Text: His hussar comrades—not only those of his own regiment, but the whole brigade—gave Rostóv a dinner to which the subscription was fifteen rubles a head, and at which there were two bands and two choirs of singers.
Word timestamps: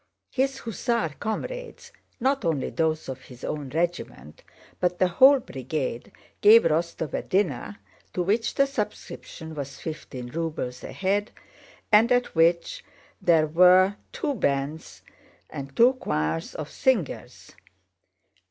His 0.31 0.57
hussar 0.61 1.09
comrades—not 1.19 2.43
only 2.43 2.71
those 2.71 3.07
of 3.07 3.25
his 3.25 3.43
own 3.43 3.69
regiment, 3.69 4.41
but 4.79 4.97
the 4.97 5.07
whole 5.09 5.39
brigade—gave 5.39 6.63
Rostóv 6.63 7.13
a 7.13 7.21
dinner 7.21 7.77
to 8.11 8.23
which 8.23 8.55
the 8.55 8.65
subscription 8.65 9.53
was 9.53 9.79
fifteen 9.79 10.29
rubles 10.29 10.83
a 10.83 10.91
head, 10.91 11.29
and 11.91 12.11
at 12.11 12.33
which 12.33 12.83
there 13.21 13.45
were 13.45 13.95
two 14.11 14.33
bands 14.33 15.03
and 15.51 15.75
two 15.75 15.93
choirs 15.93 16.55
of 16.55 16.71
singers. 16.71 17.51